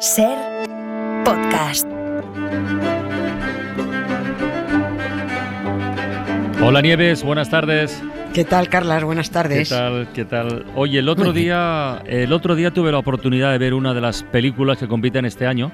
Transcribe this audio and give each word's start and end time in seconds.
Ser 0.00 0.36
podcast. 1.24 1.86
Hola 6.62 6.82
Nieves, 6.82 7.22
buenas 7.22 7.48
tardes. 7.48 8.02
¿Qué 8.34 8.44
tal, 8.44 8.68
Carlas? 8.68 9.04
Buenas 9.04 9.30
tardes. 9.30 9.70
¿Qué 9.70 9.74
tal? 9.74 10.08
¿Qué 10.12 10.24
tal? 10.26 10.66
Oye, 10.74 10.98
el 10.98 11.08
otro 11.08 11.32
día, 11.32 12.02
el 12.06 12.32
otro 12.34 12.54
día 12.54 12.70
tuve 12.72 12.92
la 12.92 12.98
oportunidad 12.98 13.52
de 13.52 13.58
ver 13.58 13.72
una 13.72 13.94
de 13.94 14.02
las 14.02 14.22
películas 14.22 14.76
que 14.76 14.86
compiten 14.86 15.24
este 15.24 15.46
año 15.46 15.72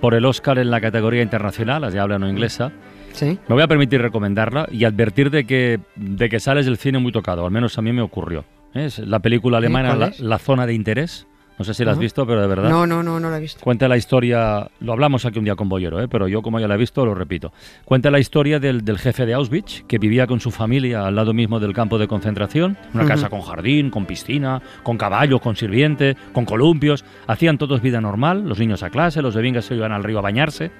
por 0.00 0.14
el 0.14 0.24
Oscar 0.24 0.58
en 0.58 0.70
la 0.70 0.80
categoría 0.80 1.22
internacional, 1.22 1.82
las 1.82 1.92
de 1.92 2.00
habla 2.00 2.18
no 2.18 2.28
inglesa. 2.28 2.72
Sí. 3.12 3.38
Me 3.48 3.54
voy 3.54 3.62
a 3.62 3.68
permitir 3.68 4.00
recomendarla 4.00 4.66
y 4.72 4.84
advertir 4.84 5.30
de 5.30 5.44
que, 5.44 5.80
de 5.96 6.28
que 6.30 6.40
sales 6.40 6.64
del 6.64 6.78
cine 6.78 6.98
muy 6.98 7.12
tocado, 7.12 7.44
al 7.44 7.50
menos 7.50 7.76
a 7.76 7.82
mí 7.82 7.92
me 7.92 8.00
ocurrió. 8.02 8.44
Es 8.72 8.98
la 8.98 9.18
película 9.18 9.58
alemana 9.58 9.88
¿cuál 9.88 10.00
la, 10.00 10.06
es? 10.06 10.20
La 10.20 10.38
Zona 10.38 10.66
de 10.66 10.74
Interés. 10.74 11.27
No 11.58 11.64
sé 11.64 11.74
si 11.74 11.84
la 11.84 11.92
has 11.92 11.98
visto, 11.98 12.24
pero 12.24 12.40
de 12.40 12.46
verdad. 12.46 12.70
No, 12.70 12.86
no, 12.86 13.02
no, 13.02 13.18
no 13.18 13.30
la 13.30 13.38
he 13.38 13.40
visto. 13.40 13.60
Cuenta 13.62 13.88
la 13.88 13.96
historia, 13.96 14.70
lo 14.80 14.92
hablamos 14.92 15.24
aquí 15.24 15.38
un 15.38 15.44
día 15.44 15.56
con 15.56 15.68
Boyero, 15.68 16.00
¿eh? 16.00 16.06
pero 16.08 16.28
yo 16.28 16.40
como 16.40 16.60
ya 16.60 16.68
la 16.68 16.76
he 16.76 16.78
visto 16.78 17.04
lo 17.04 17.14
repito. 17.14 17.52
Cuenta 17.84 18.10
la 18.10 18.20
historia 18.20 18.60
del, 18.60 18.84
del 18.84 18.98
jefe 18.98 19.26
de 19.26 19.34
Auschwitz 19.34 19.82
que 19.88 19.98
vivía 19.98 20.26
con 20.26 20.38
su 20.40 20.50
familia 20.50 21.06
al 21.06 21.16
lado 21.16 21.34
mismo 21.34 21.58
del 21.58 21.72
campo 21.72 21.98
de 21.98 22.06
concentración, 22.06 22.76
una 22.94 23.06
casa 23.06 23.28
con 23.28 23.40
jardín, 23.40 23.90
con 23.90 24.06
piscina, 24.06 24.62
con 24.82 24.96
caballos, 24.96 25.40
con 25.40 25.56
sirviente, 25.56 26.16
con 26.32 26.44
columpios. 26.44 27.04
Hacían 27.26 27.58
todos 27.58 27.82
vida 27.82 28.00
normal, 28.00 28.48
los 28.48 28.58
niños 28.58 28.82
a 28.82 28.90
clase, 28.90 29.20
los 29.20 29.34
de 29.34 29.42
Vingas 29.42 29.64
se 29.64 29.74
iban 29.74 29.92
al 29.92 30.04
río 30.04 30.20
a 30.20 30.22
bañarse. 30.22 30.70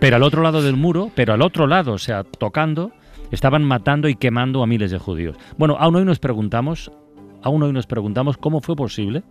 Pero 0.00 0.16
al 0.16 0.22
otro 0.22 0.42
lado 0.42 0.60
del 0.60 0.76
muro, 0.76 1.10
pero 1.14 1.34
al 1.34 1.42
otro 1.42 1.66
lado, 1.66 1.92
o 1.92 1.98
sea, 1.98 2.24
tocando, 2.24 2.92
estaban 3.30 3.62
matando 3.64 4.08
y 4.08 4.16
quemando 4.16 4.62
a 4.62 4.66
miles 4.66 4.90
de 4.90 4.98
judíos. 4.98 5.36
Bueno, 5.56 5.76
aún 5.78 5.96
hoy 5.96 6.04
nos 6.04 6.18
preguntamos, 6.18 6.90
aún 7.44 7.62
hoy 7.62 7.72
nos 7.72 7.86
preguntamos 7.86 8.36
cómo 8.38 8.60
fue 8.60 8.74
posible 8.74 9.22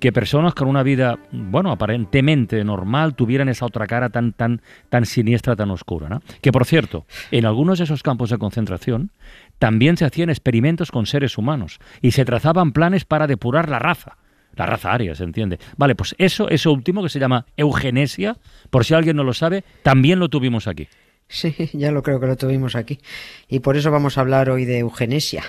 que 0.00 0.10
personas 0.10 0.54
con 0.54 0.68
una 0.68 0.82
vida, 0.82 1.18
bueno, 1.30 1.70
aparentemente 1.70 2.64
normal 2.64 3.14
tuvieran 3.14 3.48
esa 3.48 3.66
otra 3.66 3.86
cara 3.86 4.08
tan 4.08 4.32
tan 4.32 4.62
tan 4.88 5.04
siniestra, 5.06 5.54
tan 5.54 5.70
oscura, 5.70 6.08
¿no? 6.08 6.22
Que 6.40 6.50
por 6.50 6.64
cierto, 6.64 7.06
en 7.30 7.44
algunos 7.44 7.78
de 7.78 7.84
esos 7.84 8.02
campos 8.02 8.30
de 8.30 8.38
concentración 8.38 9.12
también 9.58 9.96
se 9.96 10.06
hacían 10.06 10.30
experimentos 10.30 10.90
con 10.90 11.06
seres 11.06 11.36
humanos 11.36 11.78
y 12.00 12.12
se 12.12 12.24
trazaban 12.24 12.72
planes 12.72 13.04
para 13.04 13.26
depurar 13.26 13.68
la 13.68 13.78
raza. 13.78 14.16
La 14.56 14.66
raza 14.66 14.92
aria, 14.92 15.14
se 15.14 15.22
entiende. 15.22 15.58
Vale, 15.76 15.94
pues 15.94 16.16
eso, 16.18 16.48
eso 16.48 16.72
último 16.72 17.02
que 17.02 17.10
se 17.10 17.20
llama 17.20 17.46
eugenesia, 17.56 18.38
por 18.70 18.84
si 18.84 18.94
alguien 18.94 19.16
no 19.16 19.22
lo 19.22 19.34
sabe, 19.34 19.62
también 19.82 20.18
lo 20.18 20.28
tuvimos 20.28 20.66
aquí. 20.66 20.88
Sí, 21.28 21.54
ya 21.74 21.90
lo 21.92 22.02
creo 22.02 22.20
que 22.20 22.26
lo 22.26 22.36
tuvimos 22.36 22.74
aquí. 22.74 23.00
Y 23.48 23.60
por 23.60 23.76
eso 23.76 23.90
vamos 23.90 24.16
a 24.18 24.22
hablar 24.22 24.50
hoy 24.50 24.64
de 24.64 24.78
eugenesia. 24.78 25.44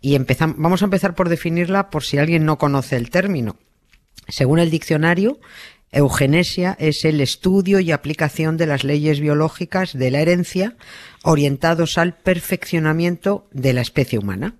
Y 0.00 0.14
empezam- 0.16 0.54
vamos 0.56 0.82
a 0.82 0.86
empezar 0.86 1.14
por 1.14 1.28
definirla 1.28 1.90
por 1.90 2.02
si 2.04 2.18
alguien 2.18 2.44
no 2.44 2.58
conoce 2.58 2.96
el 2.96 3.10
término. 3.10 3.56
Según 4.26 4.58
el 4.58 4.70
diccionario, 4.70 5.38
eugenesia 5.90 6.76
es 6.78 7.04
el 7.04 7.20
estudio 7.20 7.80
y 7.80 7.92
aplicación 7.92 8.56
de 8.56 8.66
las 8.66 8.84
leyes 8.84 9.20
biológicas 9.20 9.92
de 9.94 10.10
la 10.10 10.20
herencia 10.20 10.76
orientados 11.22 11.96
al 11.98 12.14
perfeccionamiento 12.14 13.48
de 13.52 13.72
la 13.72 13.80
especie 13.80 14.18
humana. 14.18 14.54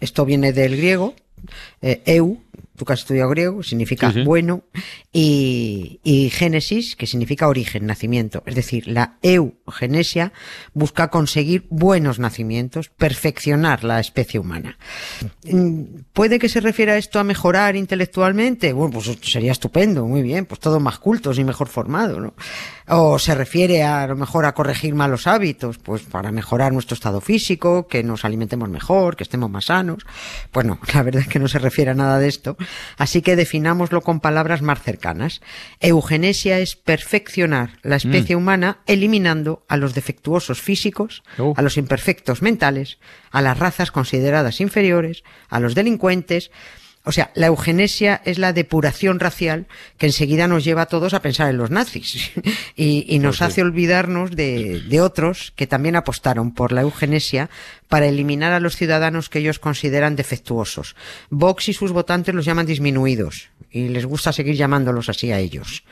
Esto 0.00 0.24
viene 0.24 0.52
del 0.52 0.76
griego, 0.76 1.14
eh, 1.82 2.02
eu, 2.06 2.42
tú 2.82 2.86
que 2.86 2.94
has 2.94 2.98
estudiado 3.00 3.30
griego, 3.30 3.62
significa 3.62 4.10
Sí, 4.10 4.18
sí. 4.20 4.24
bueno, 4.24 4.64
y, 5.12 6.00
y 6.02 6.30
génesis, 6.30 6.96
que 6.96 7.06
significa 7.06 7.46
origen, 7.46 7.86
nacimiento. 7.86 8.42
Es 8.44 8.56
decir, 8.56 8.88
la 8.88 9.18
eugenesia 9.22 10.32
busca 10.74 11.08
conseguir 11.08 11.64
buenos 11.70 12.18
nacimientos, 12.18 12.88
perfeccionar 12.88 13.84
la 13.84 14.00
especie 14.00 14.40
humana. 14.40 14.78
Mm, 15.44 15.82
¿Puede 16.12 16.40
que 16.40 16.48
se 16.48 16.60
refiera 16.60 16.96
esto 16.96 17.20
a 17.20 17.24
mejorar 17.24 17.76
intelectualmente? 17.76 18.72
Bueno, 18.72 18.94
pues 18.94 19.16
sería 19.22 19.52
estupendo, 19.52 20.04
muy 20.06 20.22
bien, 20.22 20.44
pues 20.46 20.58
todos 20.60 20.82
más 20.82 20.98
cultos 20.98 21.38
y 21.38 21.44
mejor 21.44 21.68
formados, 21.68 22.18
¿no? 22.18 22.34
O 22.88 23.20
se 23.20 23.36
refiere 23.36 23.84
a, 23.84 24.02
a 24.02 24.06
lo 24.08 24.16
mejor 24.16 24.44
a 24.44 24.54
corregir 24.54 24.96
malos 24.96 25.28
hábitos, 25.28 25.78
pues 25.78 26.02
para 26.02 26.32
mejorar 26.32 26.72
nuestro 26.72 26.94
estado 26.94 27.20
físico, 27.20 27.86
que 27.86 28.02
nos 28.02 28.24
alimentemos 28.24 28.68
mejor, 28.68 29.14
que 29.14 29.22
estemos 29.22 29.48
más 29.50 29.66
sanos. 29.66 30.04
Pues 30.50 30.66
no, 30.66 30.80
la 30.94 31.02
verdad 31.04 31.22
es 31.22 31.28
que 31.28 31.38
no 31.38 31.46
se 31.46 31.60
refiere 31.60 31.92
a 31.92 31.94
nada 31.94 32.18
de 32.18 32.26
esto. 32.26 32.56
Así 32.98 33.22
que 33.22 33.36
definámoslo 33.36 34.00
con 34.00 34.20
palabras 34.20 34.62
más 34.62 34.82
cercanas. 34.82 35.40
Eugenesia 35.80 36.58
es 36.58 36.76
perfeccionar 36.76 37.78
la 37.82 37.96
especie 37.96 38.36
humana 38.36 38.78
eliminando 38.86 39.64
a 39.68 39.76
los 39.76 39.94
defectuosos 39.94 40.60
físicos, 40.60 41.22
Oh. 41.38 41.54
a 41.56 41.62
los 41.62 41.76
imperfectos 41.76 42.42
mentales, 42.42 42.98
a 43.30 43.42
las 43.42 43.58
razas 43.58 43.90
consideradas 43.90 44.60
inferiores, 44.60 45.22
a 45.48 45.60
los 45.60 45.74
delincuentes. 45.74 46.50
O 47.04 47.10
sea, 47.10 47.32
la 47.34 47.48
eugenesia 47.48 48.22
es 48.24 48.38
la 48.38 48.52
depuración 48.52 49.18
racial 49.18 49.66
que 49.98 50.06
enseguida 50.06 50.46
nos 50.46 50.62
lleva 50.62 50.82
a 50.82 50.86
todos 50.86 51.14
a 51.14 51.22
pensar 51.22 51.50
en 51.50 51.56
los 51.56 51.70
nazis 51.70 52.30
y, 52.76 53.04
y 53.08 53.18
nos 53.18 53.38
sí. 53.38 53.44
hace 53.44 53.62
olvidarnos 53.62 54.30
de, 54.30 54.80
de 54.80 55.00
otros 55.00 55.52
que 55.56 55.66
también 55.66 55.96
apostaron 55.96 56.54
por 56.54 56.70
la 56.70 56.82
eugenesia 56.82 57.50
para 57.88 58.06
eliminar 58.06 58.52
a 58.52 58.60
los 58.60 58.76
ciudadanos 58.76 59.28
que 59.28 59.40
ellos 59.40 59.58
consideran 59.58 60.14
defectuosos. 60.14 60.94
Vox 61.28 61.68
y 61.68 61.72
sus 61.72 61.90
votantes 61.90 62.34
los 62.34 62.44
llaman 62.44 62.66
disminuidos 62.66 63.48
y 63.70 63.88
les 63.88 64.06
gusta 64.06 64.32
seguir 64.32 64.54
llamándolos 64.54 65.08
así 65.08 65.32
a 65.32 65.40
ellos. 65.40 65.82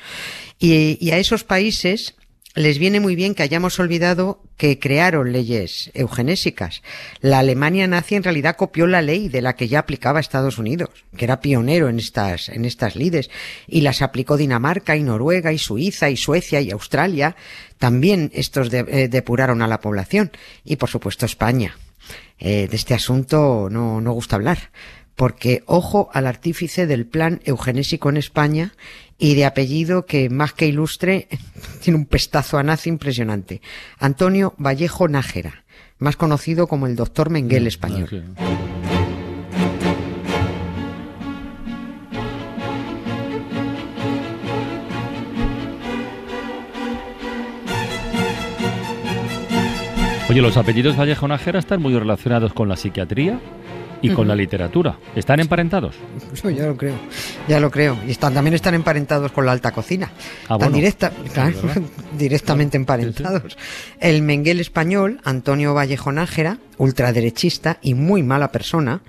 Y, 0.60 0.96
y 1.00 1.10
a 1.10 1.18
esos 1.18 1.42
países 1.42 2.14
les 2.56 2.78
viene 2.78 2.98
muy 2.98 3.14
bien 3.14 3.34
que 3.34 3.44
hayamos 3.44 3.78
olvidado 3.78 4.42
que 4.56 4.78
crearon 4.80 5.32
leyes 5.32 5.90
eugenésicas. 5.94 6.82
La 7.20 7.38
Alemania 7.38 7.86
nazi 7.86 8.16
en 8.16 8.24
realidad 8.24 8.56
copió 8.56 8.86
la 8.88 9.02
ley 9.02 9.28
de 9.28 9.40
la 9.40 9.54
que 9.54 9.68
ya 9.68 9.78
aplicaba 9.78 10.18
Estados 10.20 10.58
Unidos, 10.58 10.90
que 11.16 11.24
era 11.26 11.40
pionero 11.40 11.88
en 11.88 11.98
estas, 12.00 12.48
en 12.48 12.64
estas 12.64 12.96
lides, 12.96 13.30
y 13.68 13.82
las 13.82 14.02
aplicó 14.02 14.36
Dinamarca 14.36 14.96
y 14.96 15.02
Noruega 15.04 15.52
y 15.52 15.58
Suiza 15.58 16.10
y 16.10 16.16
Suecia 16.16 16.60
y 16.60 16.70
Australia. 16.72 17.36
También 17.78 18.30
estos 18.34 18.70
de- 18.70 18.84
eh, 18.88 19.08
depuraron 19.08 19.62
a 19.62 19.68
la 19.68 19.80
población. 19.80 20.32
Y 20.64 20.76
por 20.76 20.90
supuesto 20.90 21.26
España. 21.26 21.76
Eh, 22.40 22.66
de 22.68 22.76
este 22.76 22.94
asunto 22.94 23.68
no, 23.70 24.00
no 24.00 24.12
gusta 24.12 24.36
hablar. 24.36 24.70
Porque 25.16 25.62
ojo 25.66 26.08
al 26.12 26.26
artífice 26.26 26.86
del 26.86 27.06
plan 27.06 27.40
eugenésico 27.44 28.08
en 28.08 28.16
España 28.16 28.72
y 29.18 29.34
de 29.34 29.44
apellido 29.44 30.06
que 30.06 30.30
más 30.30 30.52
que 30.52 30.66
ilustre 30.66 31.28
tiene 31.82 31.98
un 31.98 32.06
pestazo 32.06 32.58
a 32.58 32.62
nazi 32.62 32.88
impresionante. 32.88 33.60
Antonio 33.98 34.54
Vallejo 34.58 35.08
Nájera, 35.08 35.64
más 35.98 36.16
conocido 36.16 36.66
como 36.66 36.86
el 36.86 36.96
doctor 36.96 37.30
Menguel 37.30 37.66
español. 37.66 38.08
Sí. 38.08 38.22
Oye, 50.30 50.42
los 50.42 50.56
apellidos 50.56 50.96
Vallejo 50.96 51.26
Nájera 51.26 51.58
están 51.58 51.82
muy 51.82 51.92
relacionados 51.92 52.52
con 52.52 52.68
la 52.68 52.76
psiquiatría 52.76 53.40
y 54.02 54.10
con 54.10 54.26
la 54.28 54.34
literatura. 54.34 54.98
¿Están 55.14 55.40
emparentados? 55.40 55.94
Yo 56.42 56.50
ya 56.50 56.66
lo 56.66 56.76
creo, 56.76 56.94
ya 57.48 57.60
lo 57.60 57.70
creo. 57.70 57.98
Y 58.06 58.10
están, 58.12 58.34
también 58.34 58.54
están 58.54 58.74
emparentados 58.74 59.32
con 59.32 59.44
la 59.46 59.52
alta 59.52 59.72
cocina. 59.72 60.10
Ah, 60.48 60.56
bueno. 60.56 60.72
directa- 60.76 61.12
directamente 62.18 62.76
emparentados. 62.76 63.56
El 64.00 64.22
Menguel 64.22 64.60
español, 64.60 65.20
Antonio 65.24 65.74
Vallejo 65.74 66.12
Nájera, 66.12 66.58
ultraderechista 66.78 67.78
y 67.82 67.94
muy 67.94 68.22
mala 68.22 68.52
persona, 68.52 69.02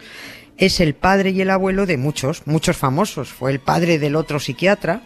es 0.57 0.79
el 0.79 0.93
padre 0.93 1.31
y 1.31 1.41
el 1.41 1.49
abuelo 1.49 1.85
de 1.85 1.97
muchos, 1.97 2.43
muchos 2.45 2.77
famosos. 2.77 3.29
Fue 3.29 3.51
el 3.51 3.59
padre 3.59 3.97
del 3.99 4.15
otro 4.15 4.39
psiquiatra, 4.39 5.01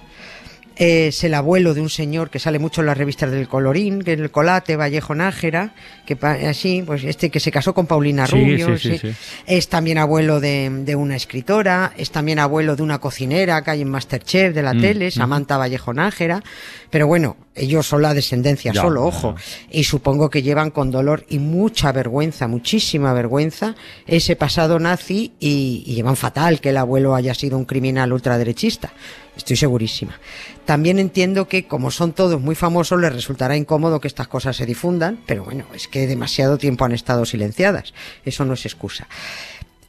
es 0.76 1.24
el 1.24 1.34
abuelo 1.34 1.74
de 1.74 1.82
un 1.82 1.90
señor 1.90 2.30
que 2.30 2.40
sale 2.40 2.60
mucho 2.60 2.82
en 2.82 2.88
las 2.88 2.98
revistas 2.98 3.32
del 3.32 3.48
Colorín, 3.48 4.02
que 4.02 4.14
es 4.14 4.20
el 4.20 4.32
Colate, 4.32 4.76
Vallejo 4.76 5.16
Nájera, 5.16 5.74
que 6.06 6.18
así, 6.26 6.84
pues 6.86 7.04
este 7.04 7.30
que 7.30 7.40
se 7.40 7.52
casó 7.52 7.74
con 7.74 7.88
Paulina 7.88 8.28
Sí, 8.28 8.34
Rubio, 8.36 8.78
sí, 8.78 8.98
sí, 8.98 9.12
es 9.46 9.70
también 9.70 9.98
abuelo 9.98 10.40
de, 10.40 10.70
de 10.70 10.96
una 10.96 11.16
escritora, 11.16 11.94
es 11.98 12.12
también 12.12 12.40
abuelo 12.40 12.76
de 12.76 12.84
una 12.84 13.00
cocinera 13.00 13.64
que 13.64 13.72
hay 13.72 13.82
en 13.82 13.90
Masterchef 13.90 14.54
de 14.54 14.64
la 14.64 14.74
Mm, 14.74 14.82
tele, 14.82 15.12
Samantha 15.12 15.58
Vallejo 15.58 15.94
Nájera, 15.94 16.44
pero 16.90 17.08
bueno, 17.08 17.38
ellos 17.56 17.88
son 17.88 18.02
la 18.02 18.14
descendencia 18.14 18.74
Ya, 18.74 18.82
solo, 18.82 19.06
ojo, 19.06 19.36
ya. 19.38 19.68
y 19.72 19.84
supongo 19.86 20.30
que 20.30 20.44
llevan 20.44 20.72
con 20.72 20.92
dolor 20.92 21.26
y 21.30 21.40
mucha 21.40 21.92
vergüenza, 21.92 22.48
muchísima 22.48 23.14
vergüenza, 23.14 23.76
ese 24.06 24.36
pasado 24.36 24.78
nazi 24.80 25.34
y, 25.40 25.84
y 25.86 25.96
llevan 25.96 26.16
fatal 26.16 26.60
que 26.60 26.70
el 26.70 26.78
abuelo 26.78 27.16
haya 27.16 27.34
sido 27.34 27.58
un 27.58 27.66
criminal 27.66 28.12
ultraderechista. 28.14 28.92
Estoy 29.38 29.56
segurísima. 29.58 30.18
También 30.66 30.98
entiendo 30.98 31.48
que 31.48 31.68
como 31.68 31.92
son 31.92 32.14
todos 32.14 32.40
muy 32.40 32.56
famosos 32.56 33.00
les 33.02 33.12
resultará 33.14 33.58
incómodo 33.58 34.00
que 34.00 34.08
estas 34.08 34.28
cosas 34.30 34.56
se 34.56 34.66
difundan, 34.66 35.20
pero 35.26 35.44
bueno, 35.44 35.66
es 35.74 35.88
que 35.88 36.08
demasiado 36.08 36.58
tiempo 36.58 36.86
han 36.86 36.94
estado 36.94 37.26
silenciadas. 37.26 37.94
Eso 38.24 38.46
no 38.46 38.54
es 38.54 38.66
excusa. 38.66 39.08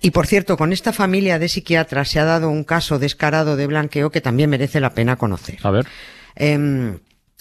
Y 0.03 0.11
por 0.11 0.27
cierto, 0.27 0.57
con 0.57 0.73
esta 0.73 0.93
familia 0.93 1.39
de 1.39 1.49
psiquiatras 1.49 2.09
se 2.11 2.21
ha 2.21 2.25
dado 2.25 2.51
un 2.51 2.65
caso 2.65 2.99
descarado 2.99 3.57
de 3.57 3.67
blanqueo 3.67 4.11
que 4.11 4.21
también 4.21 4.51
merece 4.51 4.79
la 4.81 4.91
pena 4.95 5.17
conocer. 5.17 5.59
A 5.63 5.71
ver. 5.71 5.87
Em, 6.35 6.99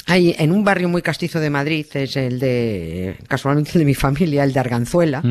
hay 0.07 0.35
en 0.37 0.51
un 0.51 0.63
barrio 0.63 0.87
muy 0.89 1.01
castizo 1.01 1.39
de 1.39 1.49
Madrid, 1.49 1.85
es 1.93 2.15
el 2.15 2.39
de, 2.39 3.17
casualmente 3.27 3.71
el 3.73 3.79
de 3.79 3.85
mi 3.85 3.95
familia, 3.95 4.43
el 4.43 4.53
de 4.53 4.59
Arganzuela, 4.59 5.23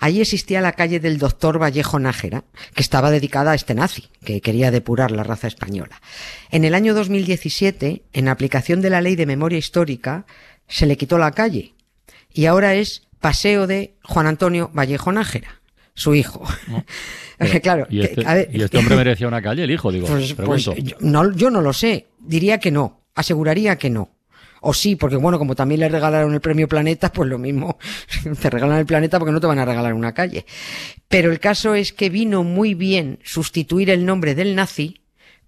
allí 0.00 0.20
existía 0.20 0.60
la 0.60 0.72
calle 0.72 0.98
del 1.00 1.18
doctor 1.18 1.62
Vallejo 1.62 1.98
Nájera, 1.98 2.44
que 2.74 2.82
estaba 2.82 3.10
dedicada 3.10 3.52
a 3.52 3.54
este 3.54 3.74
nazi, 3.74 4.08
que 4.24 4.40
quería 4.40 4.70
depurar 4.70 5.10
la 5.12 5.22
raza 5.22 5.46
española. 5.46 6.00
En 6.50 6.64
el 6.64 6.74
año 6.74 6.92
2017, 6.94 8.02
en 8.12 8.28
aplicación 8.28 8.80
de 8.80 8.90
la 8.90 9.00
ley 9.00 9.14
de 9.16 9.26
memoria 9.26 9.58
histórica, 9.58 10.26
se 10.66 10.86
le 10.86 10.96
quitó 10.96 11.18
la 11.18 11.30
calle, 11.30 11.74
y 12.32 12.46
ahora 12.46 12.74
es 12.74 13.02
Paseo 13.20 13.66
de 13.66 13.94
Juan 14.02 14.26
Antonio 14.26 14.70
Vallejo 14.74 15.12
Nájera, 15.12 15.60
su 15.94 16.14
hijo. 16.16 16.44
claro, 17.62 17.86
¿Y 17.90 18.00
este, 18.00 18.22
que- 18.22 18.26
a 18.28 18.34
ver, 18.34 18.50
y 18.52 18.62
este 18.62 18.78
hombre 18.78 18.96
merecía 18.96 19.28
una 19.28 19.40
calle, 19.42 19.62
el 19.64 19.70
hijo, 19.70 19.92
digo. 19.92 20.06
pues, 20.08 20.34
pues, 20.34 20.64
pregunto. 20.64 20.74
yo, 20.76 20.96
no, 21.00 21.32
yo 21.32 21.50
no 21.50 21.60
lo 21.60 21.72
sé. 21.72 22.08
Diría 22.18 22.58
que 22.58 22.70
no. 22.72 23.05
Aseguraría 23.16 23.76
que 23.76 23.90
no. 23.90 24.10
O 24.60 24.72
sí, 24.72 24.96
porque 24.96 25.16
bueno, 25.16 25.38
como 25.38 25.54
también 25.54 25.80
le 25.80 25.88
regalaron 25.88 26.32
el 26.34 26.40
premio 26.40 26.66
Planeta, 26.68 27.12
pues 27.12 27.28
lo 27.28 27.38
mismo. 27.38 27.78
Te 28.40 28.50
regalan 28.50 28.78
el 28.78 28.86
planeta 28.86 29.18
porque 29.18 29.32
no 29.32 29.40
te 29.40 29.46
van 29.46 29.58
a 29.58 29.64
regalar 29.64 29.92
una 29.94 30.12
calle. 30.14 30.46
Pero 31.08 31.30
el 31.30 31.38
caso 31.40 31.74
es 31.74 31.92
que 31.92 32.08
vino 32.10 32.42
muy 32.42 32.74
bien 32.74 33.18
sustituir 33.22 33.90
el 33.90 34.04
nombre 34.06 34.34
del 34.34 34.54
nazi 34.54 35.00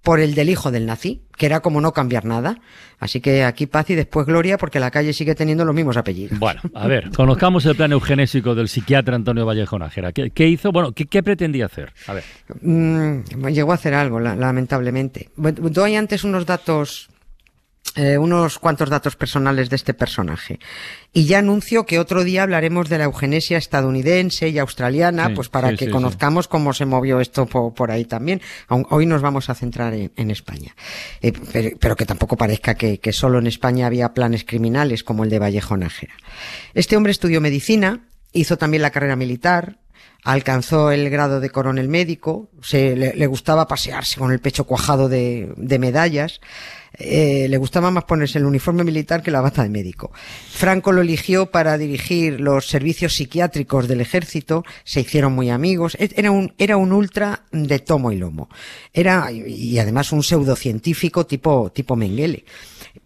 por 0.03 0.21
el 0.21 0.35
del 0.37 0.49
hijo 0.51 0.71
del 0.71 0.87
nazi, 0.87 1.23
que 1.37 1.47
era 1.47 1.59
como 1.61 1.81
no 1.81 1.93
cambiar 1.93 2.25
nada. 2.25 2.61
Así 3.01 3.21
que 3.21 3.43
aquí 3.43 3.67
paz 3.67 3.91
y 3.91 3.95
después 3.97 4.27
gloria, 4.27 4.57
porque 4.57 4.79
la 4.79 4.91
calle 4.93 5.13
sigue 5.13 5.35
teniendo 5.35 5.65
los 5.65 5.75
mismos 5.75 5.97
apellidos. 5.97 6.39
Bueno, 6.39 6.61
a 6.75 6.87
ver, 6.87 7.11
conozcamos 7.11 7.67
el 7.67 7.75
plan 7.75 7.91
eugenésico 7.93 8.55
del 8.55 8.69
psiquiatra 8.69 9.17
Antonio 9.17 9.45
Vallejo 9.45 9.79
Nájera. 9.79 10.13
¿Qué, 10.13 10.31
qué 10.31 10.47
hizo? 10.47 10.71
Bueno, 10.71 10.93
¿qué, 10.93 11.07
qué 11.07 11.23
pretendía 11.25 11.67
hacer? 11.67 11.93
A 12.07 12.13
ver. 12.13 12.25
Mm, 12.61 13.47
llegó 13.49 13.73
a 13.73 13.77
hacer 13.77 13.95
algo, 13.95 14.21
la- 14.21 14.37
lamentablemente. 14.37 15.31
Doy 15.37 15.97
antes 15.97 16.23
unos 16.25 16.47
datos, 16.47 17.09
eh, 17.97 18.19
unos 18.19 18.59
cuantos 18.59 18.91
datos 18.91 19.17
personales 19.17 19.71
de 19.71 19.77
este 19.77 19.95
personaje. 19.95 20.59
Y 21.13 21.25
ya 21.27 21.39
anuncio 21.39 21.87
que 21.87 21.99
otro 21.99 22.23
día 22.25 22.43
hablaremos 22.43 22.89
de 22.89 22.99
la 22.99 23.05
eugenesia 23.05 23.59
estadounidense 23.59 24.49
y 24.49 24.59
australiana, 24.59 25.29
Sí, 25.29 25.35
pues 25.35 25.49
para 25.49 25.71
sí, 25.71 25.77
que 25.77 25.85
sí, 25.87 25.91
conozcamos 25.91 26.49
cómo 26.49 26.73
se 26.73 26.85
movió 26.87 27.21
esto 27.21 27.47
po- 27.47 27.73
por, 27.75 27.91
ahí 27.91 28.05
también. 28.05 28.41
Aun- 28.69 28.87
Hoy 28.91 29.07
nos 29.07 29.23
vamos 29.23 29.49
a 29.51 29.55
centrar 29.55 29.95
en, 29.95 30.13
en 30.17 30.31
España. 30.31 30.75
Eh, 31.23 31.33
pero, 31.53 31.77
pero 31.81 31.97
que 31.97 32.07
tampoco 32.07 32.37
parezca 32.37 32.75
que, 32.75 32.99
que 33.01 33.13
solo 33.13 33.39
en 33.39 33.47
España 33.47 33.87
había 33.87 34.13
planes 34.15 34.45
criminales 34.45 35.03
como 35.05 35.25
el 35.25 35.31
de 35.31 35.39
Vallejo 35.39 35.77
Nájera. 35.77 36.15
Este 36.75 36.97
hombre 36.97 37.13
estudió 37.13 37.41
medicina, 37.41 38.01
hizo 38.33 38.59
también 38.59 38.83
la 38.83 38.91
carrera 38.91 39.17
militar, 39.17 39.79
alcanzó 40.25 40.91
el 40.91 41.09
grado 41.11 41.41
de 41.41 41.51
coronel 41.51 41.89
médico, 41.89 42.51
se, 42.61 42.97
le, 42.97 43.15
le 43.15 43.27
gustaba 43.27 43.67
pasearse 43.69 44.19
con 44.19 44.33
el 44.33 44.41
pecho 44.41 44.65
cuajado 44.65 45.09
de, 45.09 45.53
de 45.57 45.79
medallas, 45.79 46.41
eh, 46.99 47.47
le 47.49 47.57
gustaba 47.57 47.91
más 47.91 48.05
ponerse 48.05 48.39
el 48.39 48.45
uniforme 48.45 48.85
militar 48.85 49.23
que 49.23 49.31
la 49.31 49.41
bata 49.41 49.63
de 49.63 49.69
médico. 49.69 50.11
Franco 50.51 50.93
lo 50.93 51.03
eligió 51.03 51.47
para 51.47 51.79
dirigir 51.79 52.41
los 52.41 52.67
servicios 52.67 53.15
psiquiátricos 53.15 53.87
del 53.87 54.01
ejército, 54.01 54.65
se 54.85 55.01
hicieron 55.01 55.33
muy 55.33 55.51
amigos, 55.51 55.97
E- 56.01 56.11
era 56.17 56.77
un, 56.77 56.93
ultra 56.93 57.43
de 57.53 57.79
tomo 57.79 58.11
y 58.13 58.17
lomo. 58.17 58.49
Era, 58.93 59.31
y 59.31 59.79
además 59.79 60.13
un 60.13 60.23
pseudocientífico 60.23 61.27
tipo, 61.27 61.71
tipo 61.71 61.97
Mengele. 61.97 62.45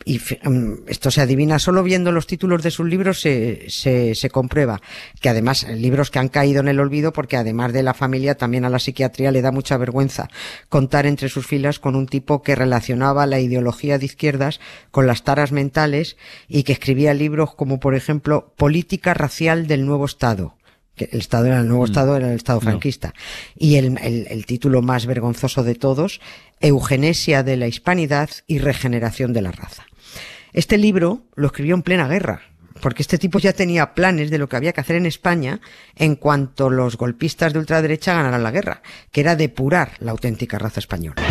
Y 0.05 0.19
mm, 0.19 0.89
esto 0.89 1.11
se 1.11 1.21
adivina 1.21 1.59
solo 1.59 1.83
viendo 1.83 2.13
los 2.13 2.27
títulos 2.27 2.63
de 2.63 2.71
sus 2.71 2.87
libros 2.87 3.21
se, 3.21 3.69
se, 3.69 4.31
comprueba 4.31 4.81
que 5.21 5.29
además 5.29 5.67
libros 5.69 6.11
que 6.11 6.19
han 6.19 6.29
caído 6.29 6.61
en 6.61 6.69
el 6.69 6.81
olvido 6.81 7.13
porque 7.13 7.37
además 7.37 7.73
de 7.73 7.83
la 7.83 7.95
familia 7.95 8.37
también 8.37 8.65
a 8.65 8.71
la 8.71 8.79
psiquiatría 8.79 9.31
le 9.31 9.43
da 9.43 9.53
mucha 9.53 9.77
vergüenza 9.77 10.31
contar 10.69 11.07
entre 11.07 11.29
sus 11.29 11.47
filas 11.47 11.79
con 11.79 11.95
un 11.95 12.07
tipo 12.07 12.43
que 12.43 12.55
relacionaba 12.55 13.27
la 13.27 13.41
ideología 13.41 13.82
de 13.99 14.07
izquierdas 14.07 14.61
con 14.91 15.07
las 15.07 15.25
taras 15.25 15.53
mentales 15.53 16.17
y 16.49 16.63
que 16.63 16.73
escribía 16.73 17.15
libros 17.15 17.55
como 17.55 17.81
por 17.81 17.95
ejemplo 17.95 18.53
Política 18.57 19.15
racial 19.15 19.67
del 19.67 19.85
nuevo 19.87 20.05
Estado 20.07 20.57
que 20.95 21.09
el 21.11 21.21
Estado 21.21 21.47
era 21.47 21.61
el 21.61 21.69
nuevo 21.69 21.87
Estado, 21.87 22.17
era 22.19 22.29
el 22.29 22.37
Estado 22.37 22.59
No. 22.61 22.65
franquista. 22.67 23.15
Y 23.57 23.77
el, 23.77 23.97
el- 24.03 24.27
el 24.29 24.45
título 24.45 24.83
más 24.83 25.07
vergonzoso 25.07 25.63
de 25.65 25.75
todos, 25.75 26.21
Eugenesia 26.61 27.43
de 27.43 27.57
la 27.57 27.67
Hispanidad 27.67 28.29
y 28.47 28.59
Regeneración 28.59 29.33
de 29.33 29.41
la 29.41 29.53
Raza. 29.53 29.87
Este 30.53 30.77
libro 30.77 31.23
lo 31.35 31.47
escribió 31.47 31.75
en 31.75 31.83
plena 31.83 32.09
guerra, 32.09 32.43
porque 32.83 33.01
este 33.01 33.17
tipo 33.17 33.39
ya 33.39 33.55
tenía 33.55 33.95
planes 33.95 34.31
de 34.31 34.37
lo 34.37 34.51
que 34.51 34.57
había 34.57 34.75
que 34.75 34.83
hacer 34.83 34.97
en 34.97 35.07
España 35.07 35.61
en 35.97 36.15
cuanto 36.15 36.69
los 36.69 36.99
golpistas 36.99 37.55
de 37.55 37.61
ultraderecha 37.61 38.13
ganaran 38.13 38.43
la 38.43 38.51
guerra, 38.51 38.83
que 39.13 39.23
era 39.23 39.35
depurar 39.35 39.93
la 39.99 40.11
auténtica 40.11 40.59
raza 40.59 40.81
española. 40.81 41.23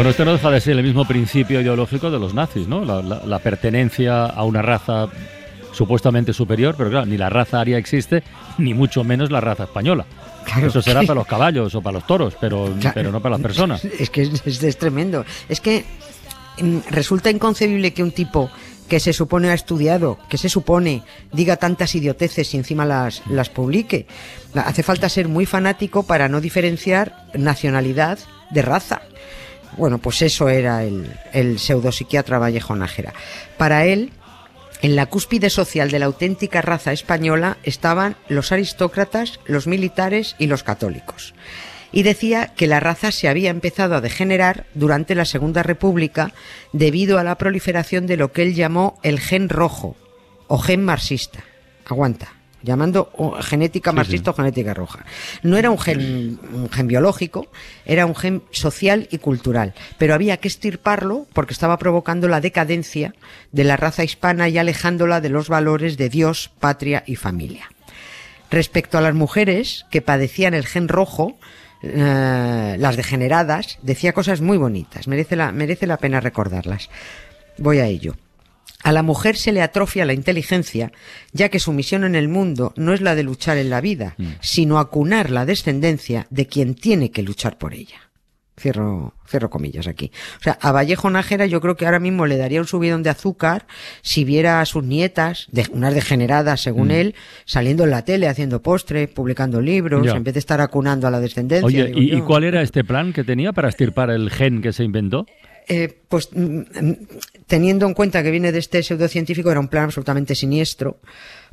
Bueno, 0.00 0.12
esto 0.12 0.24
no 0.24 0.32
deja 0.32 0.50
de 0.50 0.62
ser 0.62 0.78
el 0.78 0.82
mismo 0.82 1.04
principio 1.06 1.60
ideológico 1.60 2.10
de 2.10 2.18
los 2.18 2.32
nazis, 2.32 2.66
¿no? 2.66 2.86
La, 2.86 3.02
la- 3.02 3.20
la 3.26 3.38
pertenencia 3.38 4.24
a 4.24 4.44
una 4.44 4.62
raza 4.62 5.08
supuestamente 5.72 6.32
superior, 6.32 6.74
pero 6.74 6.88
claro, 6.88 7.04
ni 7.04 7.18
la 7.18 7.28
raza 7.28 7.60
aria 7.60 7.76
existe, 7.76 8.22
ni 8.56 8.72
mucho 8.72 9.04
menos 9.04 9.30
la 9.30 9.42
raza 9.42 9.64
española. 9.64 10.06
Claro, 10.46 10.68
Eso 10.68 10.80
será 10.80 11.02
para 11.02 11.16
los 11.16 11.26
caballos 11.26 11.74
o 11.74 11.82
para 11.82 11.92
los 11.98 12.06
toros, 12.06 12.34
pero, 12.40 12.72
Claro. 12.80 12.94
pero 12.94 13.12
no 13.12 13.20
para 13.20 13.32
las 13.34 13.42
personas. 13.42 13.84
Es 13.84 14.08
que 14.08 14.22
es, 14.22 14.40
es- 14.46 14.62
es 14.62 14.78
tremendo. 14.78 15.26
Es 15.50 15.60
que 15.60 15.84
mm, 16.62 16.78
resulta 16.88 17.28
inconcebible 17.28 17.92
que 17.92 18.02
un 18.02 18.12
tipo 18.12 18.50
que 18.88 19.00
se 19.00 19.12
supone 19.12 19.50
ha 19.50 19.54
estudiado, 19.54 20.16
que 20.30 20.38
se 20.38 20.48
supone 20.48 21.02
diga 21.30 21.56
tantas 21.56 21.94
idioteces 21.94 22.54
y 22.54 22.56
encima 22.56 22.86
las, 22.86 23.22
las 23.28 23.50
publique. 23.50 24.06
Hace 24.54 24.82
falta 24.82 25.10
ser 25.10 25.28
muy 25.28 25.44
fanático 25.44 26.04
para 26.04 26.26
no 26.30 26.40
diferenciar 26.40 27.26
nacionalidad 27.34 28.18
de 28.50 28.62
raza. 28.62 29.02
Bueno, 29.76 29.98
pues 29.98 30.22
eso 30.22 30.48
era 30.48 30.84
el, 30.84 31.10
el 31.32 31.58
pseudopsiquiatra 31.58 32.38
Vallejo 32.38 32.74
Nájera. 32.74 33.12
Para 33.56 33.84
él, 33.84 34.12
en 34.82 34.96
la 34.96 35.06
cúspide 35.06 35.50
social 35.50 35.90
de 35.90 35.98
la 35.98 36.06
auténtica 36.06 36.62
raza 36.62 36.92
española 36.92 37.58
estaban 37.62 38.16
los 38.28 38.50
aristócratas, 38.50 39.38
los 39.44 39.66
militares 39.66 40.36
y 40.38 40.46
los 40.46 40.62
católicos. 40.62 41.34
Y 41.92 42.02
decía 42.02 42.52
que 42.56 42.66
la 42.66 42.80
raza 42.80 43.10
se 43.10 43.28
había 43.28 43.50
empezado 43.50 43.94
a 43.96 44.00
degenerar 44.00 44.66
durante 44.74 45.14
la 45.14 45.24
Segunda 45.24 45.62
República 45.62 46.32
debido 46.72 47.18
a 47.18 47.24
la 47.24 47.36
proliferación 47.36 48.06
de 48.06 48.16
lo 48.16 48.32
que 48.32 48.42
él 48.42 48.54
llamó 48.54 48.98
el 49.02 49.20
gen 49.20 49.48
rojo 49.48 49.96
o 50.46 50.58
gen 50.58 50.84
marxista. 50.84 51.44
Aguanta. 51.84 52.39
Llamando 52.62 53.10
genética 53.40 53.90
Sí, 53.90 53.96
marxista 53.96 54.30
o 54.30 54.34
genética 54.34 54.74
roja. 54.74 55.04
No 55.42 55.56
era 55.56 55.70
un 55.70 55.78
gen, 55.78 56.38
un 56.52 56.68
gen 56.68 56.86
biológico, 56.86 57.48
era 57.86 58.06
un 58.06 58.14
gen 58.14 58.42
social 58.50 59.08
y 59.10 59.18
cultural. 59.18 59.74
Pero 59.98 60.14
había 60.14 60.36
que 60.36 60.48
estirparlo 60.48 61.26
porque 61.32 61.52
estaba 61.52 61.78
provocando 61.78 62.28
la 62.28 62.40
decadencia 62.40 63.14
de 63.52 63.64
la 63.64 63.76
raza 63.76 64.04
hispana 64.04 64.48
y 64.48 64.58
alejándola 64.58 65.20
de 65.20 65.30
los 65.30 65.48
valores 65.48 65.96
de 65.96 66.08
Dios, 66.08 66.50
patria 66.60 67.02
y 67.06 67.16
familia. 67.16 67.70
Respecto 68.50 68.98
a 68.98 69.00
las 69.00 69.14
mujeres 69.14 69.86
que 69.90 70.02
padecían 70.02 70.54
el 70.54 70.66
gen 70.66 70.88
rojo, 70.88 71.38
eh, 71.82 72.76
las 72.78 72.96
degeneradas, 72.96 73.78
decía 73.82 74.12
cosas 74.12 74.40
muy 74.40 74.58
bonitas. 74.58 75.08
Merece 75.08 75.36
la, 75.36 75.52
merece 75.52 75.86
la 75.86 75.96
pena 75.96 76.20
recordarlas. 76.20 76.90
Voy 77.58 77.78
a 77.78 77.86
ello. 77.86 78.16
A 78.82 78.92
la 78.92 79.02
mujer 79.02 79.36
se 79.36 79.52
le 79.52 79.62
atrofia 79.62 80.06
la 80.06 80.14
inteligencia, 80.14 80.92
ya 81.32 81.48
que 81.48 81.58
su 81.58 81.72
misión 81.72 82.04
en 82.04 82.14
el 82.14 82.28
mundo 82.28 82.72
no 82.76 82.94
es 82.94 83.00
la 83.00 83.14
de 83.14 83.22
luchar 83.22 83.58
en 83.58 83.70
la 83.70 83.80
vida, 83.80 84.16
sino 84.40 84.78
acunar 84.78 85.30
la 85.30 85.44
descendencia 85.44 86.26
de 86.30 86.46
quien 86.46 86.74
tiene 86.74 87.10
que 87.10 87.22
luchar 87.22 87.58
por 87.58 87.74
ella. 87.74 88.10
Cierro, 88.58 89.14
cierro 89.26 89.48
comillas 89.48 89.86
aquí. 89.86 90.12
O 90.38 90.42
sea, 90.42 90.58
a 90.60 90.70
Vallejo 90.70 91.08
Nájera 91.08 91.46
yo 91.46 91.62
creo 91.62 91.76
que 91.76 91.86
ahora 91.86 91.98
mismo 91.98 92.26
le 92.26 92.36
daría 92.36 92.60
un 92.60 92.66
subidón 92.66 93.02
de 93.02 93.08
azúcar 93.08 93.66
si 94.02 94.24
viera 94.24 94.60
a 94.60 94.66
sus 94.66 94.84
nietas, 94.84 95.46
de, 95.50 95.66
unas 95.72 95.94
degeneradas 95.94 96.60
según 96.60 96.90
él, 96.90 97.14
saliendo 97.46 97.84
en 97.84 97.90
la 97.90 98.04
tele 98.04 98.28
haciendo 98.28 98.60
postre, 98.60 99.08
publicando 99.08 99.62
libros, 99.62 100.06
en 100.06 100.24
vez 100.24 100.34
de 100.34 100.40
estar 100.40 100.60
acunando 100.60 101.06
a 101.06 101.10
la 101.10 101.20
descendencia. 101.20 101.66
Oye, 101.66 101.90
¿y, 101.94 102.14
y 102.14 102.20
cuál 102.20 102.44
era 102.44 102.60
este 102.60 102.84
plan 102.84 103.14
que 103.14 103.24
tenía 103.24 103.54
para 103.54 103.70
estirpar 103.70 104.10
el 104.10 104.30
gen 104.30 104.60
que 104.60 104.74
se 104.74 104.84
inventó? 104.84 105.24
Eh, 105.72 106.00
pues 106.08 106.30
mm, 106.32 106.58
mm, 106.58 106.96
teniendo 107.46 107.86
en 107.86 107.94
cuenta 107.94 108.24
que 108.24 108.32
viene 108.32 108.50
de 108.50 108.58
este 108.58 108.82
pseudocientífico, 108.82 109.52
era 109.52 109.60
un 109.60 109.68
plan 109.68 109.84
absolutamente 109.84 110.34
siniestro, 110.34 111.00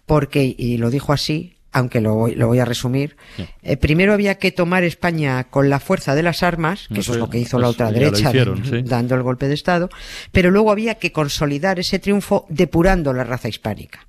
porque, 0.08 0.56
y 0.58 0.78
lo 0.78 0.90
dijo 0.90 1.14
así, 1.14 1.58
aunque 1.72 2.02
lo 2.02 2.16
voy, 2.16 2.34
lo 2.34 2.48
voy 2.48 2.58
a 2.58 2.66
resumir, 2.66 3.16
eh, 3.62 3.78
primero 3.78 4.14
había 4.14 4.40
que 4.40 4.52
tomar 4.52 4.84
España 4.84 5.44
con 5.52 5.70
la 5.70 5.80
fuerza 5.80 6.16
de 6.16 6.24
las 6.24 6.42
armas, 6.42 6.88
que 6.88 6.96
No 6.96 7.00
eso 7.02 7.14
es 7.14 7.20
lo 7.20 7.30
que 7.30 7.38
hizo 7.38 7.60
la 7.60 7.68
pues 7.68 7.76
ultraderecha, 7.76 8.30
hicieron, 8.30 8.66
sí. 8.66 8.82
dando 8.82 9.14
el 9.14 9.22
golpe 9.22 9.48
de 9.48 9.54
Estado, 9.54 9.90
pero 10.32 10.50
luego 10.50 10.72
había 10.72 10.96
que 10.96 11.12
consolidar 11.12 11.78
ese 11.78 12.00
triunfo 12.00 12.48
depurando 12.50 13.14
la 13.14 13.24
raza 13.24 13.50
hispánica. 13.50 14.08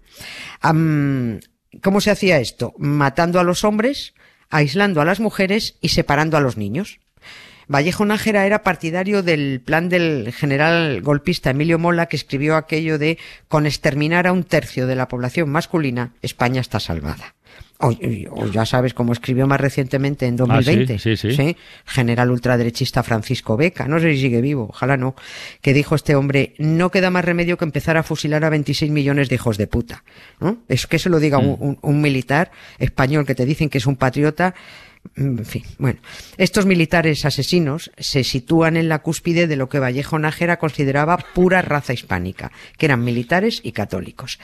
¿Cómo 0.62 2.00
se 2.00 2.10
hacía 2.10 2.40
esto? 2.40 2.72
Matando 2.78 3.40
a 3.40 3.44
los 3.44 3.62
hombres, 3.62 4.14
aislando 4.48 5.02
a 5.02 5.04
las 5.04 5.20
mujeres 5.20 5.76
y 5.82 5.90
separando 5.90 6.38
a 6.38 6.40
los 6.40 6.56
niños. 6.56 6.98
Vallejo 7.68 8.04
Nájera 8.04 8.46
era 8.46 8.62
partidario 8.62 9.22
del 9.22 9.60
plan 9.64 9.88
del 9.88 10.32
general 10.32 11.02
golpista 11.02 11.50
Emilio 11.50 11.78
Mola 11.78 12.06
que 12.06 12.16
escribió 12.16 12.56
aquello 12.56 12.98
de 12.98 13.18
con 13.48 13.66
exterminar 13.66 14.26
a 14.26 14.32
un 14.32 14.44
tercio 14.44 14.86
de 14.86 14.96
la 14.96 15.08
población 15.08 15.50
masculina, 15.50 16.12
España 16.22 16.60
está 16.60 16.80
salvada. 16.80 17.34
O, 17.80 17.92
ya 18.52 18.66
sabes, 18.66 18.92
como 18.92 19.12
escribió 19.12 19.46
más 19.46 19.60
recientemente 19.60 20.26
en 20.26 20.34
2020, 20.34 20.94
ah, 20.94 20.98
sí, 20.98 21.16
sí, 21.16 21.32
sí. 21.32 21.56
general 21.86 22.32
ultraderechista 22.32 23.04
Francisco 23.04 23.56
Beca, 23.56 23.86
no 23.86 24.00
sé 24.00 24.14
si 24.14 24.22
sigue 24.22 24.40
vivo, 24.40 24.66
ojalá 24.70 24.96
no, 24.96 25.14
que 25.62 25.72
dijo 25.72 25.94
este 25.94 26.16
hombre, 26.16 26.54
no 26.58 26.90
queda 26.90 27.10
más 27.10 27.24
remedio 27.24 27.56
que 27.56 27.64
empezar 27.64 27.96
a 27.96 28.02
fusilar 28.02 28.44
a 28.44 28.50
26 28.50 28.90
millones 28.90 29.28
de 29.28 29.36
hijos 29.36 29.58
de 29.58 29.68
puta. 29.68 30.02
¿no? 30.40 30.58
Es 30.68 30.88
que 30.88 30.98
se 30.98 31.08
lo 31.08 31.20
diga 31.20 31.38
un, 31.38 31.48
Mm. 31.50 31.76
un 31.82 32.00
militar 32.00 32.50
español 32.80 33.24
que 33.24 33.36
te 33.36 33.46
dicen 33.46 33.68
que 33.68 33.78
es 33.78 33.86
un 33.86 33.94
patriota, 33.94 34.54
en 35.16 35.44
fin, 35.44 35.64
bueno, 35.78 36.00
estos 36.36 36.66
militares 36.66 37.24
asesinos 37.24 37.90
se 37.98 38.24
sitúan 38.24 38.76
en 38.76 38.88
la 38.88 39.00
cúspide 39.00 39.46
de 39.46 39.56
lo 39.56 39.68
que 39.68 39.80
Vallejo 39.80 40.18
Nájera 40.18 40.58
consideraba 40.58 41.18
pura 41.18 41.62
raza 41.62 41.92
hispánica, 41.92 42.52
que 42.76 42.86
eran 42.86 43.04
militares 43.04 43.60
y 43.62 43.72
católicos. 43.72 44.38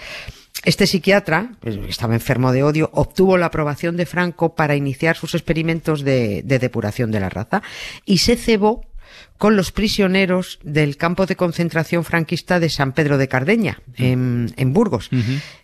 Este 0.64 0.86
psiquiatra, 0.86 1.52
pues, 1.60 1.78
estaba 1.88 2.14
enfermo 2.14 2.50
de 2.52 2.62
odio, 2.62 2.90
obtuvo 2.92 3.36
la 3.36 3.46
aprobación 3.46 3.96
de 3.96 4.06
Franco 4.06 4.54
para 4.54 4.76
iniciar 4.76 5.16
sus 5.16 5.34
experimentos 5.34 6.02
de 6.02 6.42
depuración 6.42 7.10
de 7.10 7.20
la 7.20 7.28
raza 7.28 7.62
y 8.04 8.18
se 8.18 8.36
cebó 8.36 8.82
con 9.44 9.56
los 9.56 9.72
prisioneros 9.72 10.58
del 10.62 10.96
campo 10.96 11.26
de 11.26 11.36
concentración 11.36 12.02
franquista 12.02 12.60
de 12.60 12.70
San 12.70 12.94
Pedro 12.94 13.18
de 13.18 13.28
Cardeña, 13.28 13.82
en, 13.94 14.54
en 14.56 14.72
Burgos. 14.72 15.10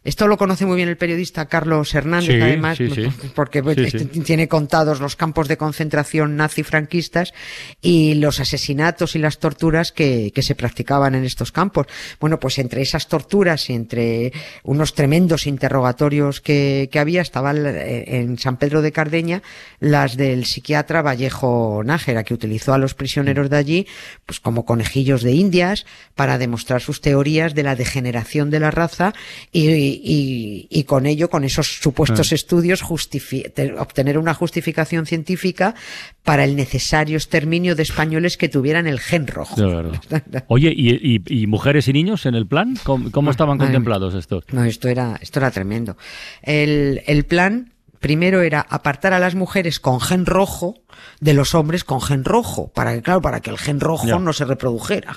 Esto 0.05 0.29
lo 0.29 0.37
conoce 0.37 0.67
muy 0.67 0.77
bien 0.77 0.91
el 0.91 0.99
periodista 0.99 1.47
Carlos 1.47 1.95
Hernández, 1.95 2.37
Sí, 2.37 2.43
además, 2.43 2.77
sí, 2.77 2.91
sí. 2.91 3.09
porque 3.35 3.63
pues, 3.63 3.77
Sí, 3.77 3.85
este, 3.85 4.05
tiene 4.21 4.49
contados 4.49 5.01
los 5.01 5.17
campos 5.17 5.49
de 5.49 5.57
concentración 5.57 6.37
nazi-franquistas 6.37 7.33
y 7.81 8.17
los 8.17 8.39
asesinatos 8.41 9.17
y 9.17 9.19
las 9.19 9.39
torturas 9.39 9.93
que, 9.93 10.31
que 10.35 10.43
se 10.43 10.55
practicaban 10.55 11.15
en 11.15 11.25
estos 11.25 11.51
campos. 11.51 11.87
Bueno, 12.21 12.39
pues 12.39 12.59
entre 12.59 12.83
esas 12.83 13.09
torturas 13.09 13.71
y 13.71 13.73
entre 13.73 14.35
unos 14.63 14.93
tremendos 14.93 15.47
interrogatorios 15.47 16.43
que, 16.43 16.91
que 16.93 16.99
había, 16.99 17.23
estaban 17.23 17.65
eh, 17.67 18.05
en 18.21 18.37
San 18.39 18.59
Pedro 18.59 18.83
de 18.83 18.93
Cardeña 18.93 19.43
las 19.79 20.19
del 20.19 20.45
psiquiatra 20.45 21.01
Vallejo 21.01 21.81
Nájera, 21.83 22.25
que 22.25 22.35
utilizó 22.35 22.75
a 22.75 22.79
los 22.79 22.93
prisioneros 22.93 23.49
de 23.49 23.57
allí 23.57 23.70
pues 24.27 24.41
como 24.41 24.65
conejillos 24.65 25.23
de 25.23 25.33
indias 25.33 25.87
para 26.15 26.39
demostrar 26.39 26.81
sus 26.81 27.01
teorías 27.01 27.55
de 27.55 27.63
la 27.63 27.77
degeneración 27.77 28.51
de 28.51 28.61
la 28.61 28.71
raza 28.71 29.13
y, 29.53 29.69
y- 29.71 30.67
y 30.71 30.85
con 30.85 31.07
ello, 31.07 31.31
con 31.31 31.45
esos 31.45 31.67
supuestos 31.81 32.33
Ah. 32.33 32.35
estudios, 32.35 32.83
obtener 33.79 34.19
una 34.19 34.35
justificación 34.35 35.07
científica 35.07 35.75
para 36.23 36.45
el 36.45 36.57
necesario 36.57 37.17
exterminio 37.17 37.75
de 37.75 37.83
españoles 37.83 38.37
que 38.37 38.49
tuvieran 38.49 38.87
el 38.87 39.01
gen 39.01 39.27
rojo. 39.27 39.57
Oye, 40.49 40.73
¿y, 40.77 41.47
mujeres 41.47 41.89
y 41.89 41.93
niños 41.93 42.27
en 42.27 42.35
el 42.35 42.47
plan? 42.47 42.77
¿Cómo, 42.85 43.11
cómo 43.11 43.31
estaban 43.31 43.59
contemplados 43.59 44.15
estos? 44.15 44.45
No, 44.53 44.65
esto 44.65 44.89
era, 44.89 45.19
esto 45.21 45.39
era 45.41 45.51
tremendo. 45.51 45.97
El, 46.43 47.03
el 47.07 47.25
plan 47.25 47.73
primero 47.99 48.41
era 48.43 48.61
apartar 48.69 49.13
a 49.13 49.19
las 49.19 49.35
mujeres 49.35 49.79
con 49.81 50.01
gen 50.01 50.25
rojo 50.25 50.77
de 51.21 51.35
los 51.35 51.55
hombres 51.55 51.85
con 51.85 52.01
gen 52.01 52.25
rojo, 52.25 52.69
para 52.75 52.95
que, 52.95 53.03
claro, 53.03 53.21
para 53.21 53.41
que 53.41 53.51
el 53.51 53.59
gen 53.59 53.81
rojo 53.81 54.19
no 54.19 54.33
se 54.33 54.45
reprodujera. 54.45 55.17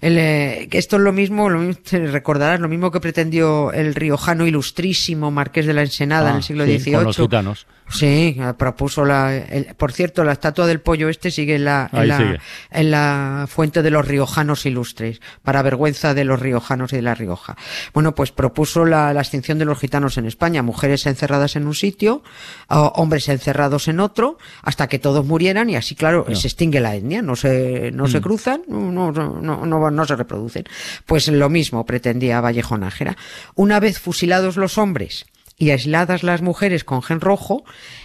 El, 0.00 0.16
eh, 0.18 0.68
que 0.70 0.78
esto 0.78 0.96
es 0.96 1.02
lo 1.02 1.12
mismo, 1.12 1.48
lo 1.48 1.58
mismo, 1.58 1.82
te 1.88 2.06
recordarás, 2.06 2.60
lo 2.60 2.68
mismo 2.68 2.90
que 2.92 3.00
pretendió 3.00 3.72
el 3.72 3.94
riojano 3.94 4.46
ilustrísimo 4.46 5.30
Marqués 5.30 5.66
de 5.66 5.74
la 5.74 5.82
Ensenada 5.82 6.28
en 6.30 6.34
Ah, 6.34 6.38
el 6.38 6.42
siglo 6.44 6.64
sí, 6.66 6.78
XVIII. 6.78 6.94
Con 6.94 7.04
los 7.04 7.16
gitanos. 7.16 7.66
Sí, 7.90 8.36
propuso 8.58 9.04
la. 9.06 9.34
el- 9.34 9.74
por 9.74 9.92
cierto, 9.92 10.22
la 10.22 10.32
estatua 10.32 10.66
del 10.66 10.80
pollo 10.80 11.08
este 11.08 11.30
sigue 11.30 11.54
en 11.54 11.64
la, 11.64 11.88
en 11.92 12.08
la, 12.08 12.16
sigue. 12.18 12.38
en 12.70 12.90
la 12.90 13.46
fuente 13.48 13.82
de 13.82 13.90
los 13.90 14.06
riojanos 14.06 14.66
ilustres, 14.66 15.20
para 15.42 15.62
vergüenza 15.62 16.12
de 16.12 16.24
los 16.24 16.38
riojanos 16.38 16.92
y 16.92 16.96
de 16.96 17.02
la 17.02 17.14
Rioja. 17.14 17.56
Bueno, 17.94 18.14
pues 18.14 18.30
propuso 18.30 18.84
la, 18.84 19.14
la 19.14 19.20
extinción 19.22 19.58
de 19.58 19.64
los 19.64 19.78
gitanos 19.78 20.18
en 20.18 20.26
España, 20.26 20.62
mujeres 20.62 21.06
encerradas 21.06 21.56
en 21.56 21.66
un 21.66 21.74
sitio, 21.74 22.22
hombres 22.68 23.28
encerrados 23.30 23.88
en 23.88 24.00
otro, 24.00 24.36
hasta 24.62 24.86
que 24.88 24.98
todos 24.98 25.24
murieran 25.24 25.70
y 25.70 25.76
así, 25.76 25.94
claro, 25.94 26.26
se 26.34 26.48
extingue 26.48 26.80
la 26.80 26.96
etnia, 26.96 27.22
no 27.22 27.36
se, 27.36 27.90
no 27.92 28.08
se 28.08 28.18
Mm. 28.18 28.22
cruzan, 28.22 28.62
no, 28.68 28.90
no, 29.12 29.40
no, 29.40 29.64
no, 29.66 29.90
no 29.90 30.04
se 30.06 30.16
reproducen. 30.16 30.64
Pues 31.06 31.28
lo 31.28 31.48
mismo 31.48 31.86
pretendía 31.86 32.40
Vallejo 32.40 32.76
Nájera. 32.76 33.16
Una 33.54 33.80
vez 33.80 33.98
fusilados 34.00 34.56
los 34.56 34.78
hombres 34.78 35.26
y 35.56 35.70
aisladas 35.70 36.22
las 36.22 36.42
mujeres 36.42 36.84
con 36.84 37.02
gen 37.02 37.20
rojo, 37.20 37.64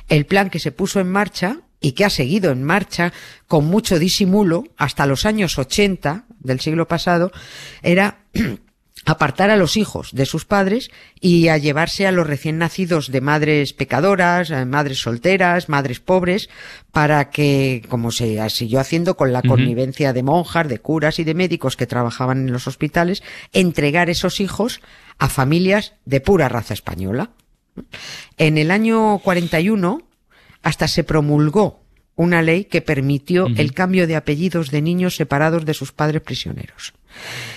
el 0.09 0.25
plan 0.25 0.49
que 0.49 0.59
se 0.59 0.71
puso 0.71 0.99
en 0.99 1.09
marcha 1.09 1.57
y 1.79 1.91
que 1.91 2.05
ha 2.05 2.09
seguido 2.09 2.51
en 2.51 2.63
marcha 2.63 3.11
con 3.47 3.65
mucho 3.65 3.99
disimulo 3.99 4.63
hasta 4.77 5.05
los 5.05 5.25
años 5.25 5.57
80 5.57 6.25
del 6.39 6.59
siglo 6.61 6.87
pasado 6.87 7.31
era 7.81 8.19
apartar 9.05 9.49
a 9.49 9.57
los 9.57 9.77
hijos 9.77 10.09
de 10.13 10.25
sus 10.25 10.45
padres 10.45 10.91
y 11.19 11.47
a 11.49 11.57
llevarse 11.57 12.07
a 12.07 12.11
los 12.11 12.27
recién 12.27 12.57
nacidos 12.57 13.11
de 13.11 13.21
madres 13.21 13.73
pecadoras, 13.73 14.49
eh, 14.49 14.65
madres 14.65 14.99
solteras, 14.99 15.69
madres 15.69 15.99
pobres, 15.99 16.49
para 16.91 17.29
que, 17.29 17.85
como 17.89 18.11
se 18.11 18.49
siguió 18.49 18.79
haciendo 18.79 19.17
con 19.17 19.33
la 19.33 19.41
connivencia 19.41 20.13
de 20.13 20.23
monjas, 20.23 20.67
de 20.67 20.79
curas 20.79 21.19
y 21.19 21.23
de 21.23 21.33
médicos 21.33 21.75
que 21.75 21.87
trabajaban 21.87 22.47
en 22.47 22.53
los 22.53 22.67
hospitales, 22.67 23.23
entregar 23.51 24.09
esos 24.09 24.39
hijos 24.39 24.81
a 25.17 25.29
familias 25.29 25.93
de 26.05 26.21
pura 26.21 26.49
raza 26.49 26.73
española. 26.73 27.31
En 28.37 28.57
el 28.57 28.71
año 28.71 29.19
41 29.19 30.01
hasta 30.61 30.87
se 30.87 31.03
promulgó 31.03 31.82
una 32.15 32.41
ley 32.41 32.65
que 32.65 32.81
permitió 32.81 33.47
el 33.57 33.73
cambio 33.73 34.05
de 34.07 34.15
apellidos 34.15 34.69
de 34.71 34.81
niños 34.81 35.15
separados 35.15 35.65
de 35.65 35.73
sus 35.73 35.91
padres 35.91 36.21
prisioneros. 36.21 36.93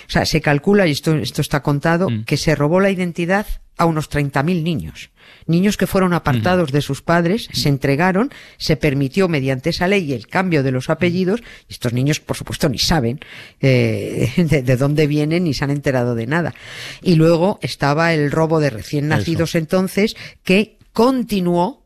O 0.07 0.11
sea, 0.11 0.25
se 0.27 0.41
calcula, 0.41 0.87
y 0.87 0.93
esto, 0.93 1.15
esto 1.17 1.41
está 1.41 1.63
contado, 1.63 2.09
Mm. 2.11 2.25
que 2.25 2.37
se 2.37 2.55
robó 2.55 2.81
la 2.81 2.91
identidad 2.91 3.47
a 3.79 3.85
unos 3.85 4.09
30.000 4.09 4.63
niños. 4.63 5.11
Niños 5.47 5.77
que 5.77 5.87
fueron 5.87 6.13
apartados 6.15 6.73
de 6.73 6.81
sus 6.81 7.03
padres, 7.03 7.49
se 7.53 7.69
entregaron, 7.69 8.33
se 8.57 8.77
permitió 8.77 9.29
mediante 9.29 9.71
esa 9.71 9.87
ley 9.87 10.13
el 10.13 10.27
cambio 10.27 10.63
de 10.63 10.71
los 10.73 10.89
apellidos, 10.89 11.41
y 11.69 11.73
estos 11.75 11.93
niños, 11.93 12.21
por 12.21 12.37
supuesto, 12.37 12.69
ni 12.69 12.79
saben 12.79 13.21
eh, 13.61 14.33
de, 14.37 14.63
de 14.63 14.77
dónde 14.77 15.07
vienen 15.07 15.45
ni 15.45 15.55
se 15.55 15.65
han 15.65 15.71
enterado 15.71 16.15
de 16.15 16.27
nada. 16.27 16.55
Y 17.03 17.17
luego 17.17 17.59
estaba 17.63 18.15
el 18.15 18.31
robo 18.31 18.61
de 18.61 18.71
recién 18.71 19.09
nacidos 19.09 19.55
entonces, 19.55 20.17
que 20.43 20.79
continuó 20.93 21.86